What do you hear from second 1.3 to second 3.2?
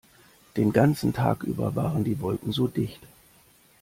über waren die Wolken so dicht.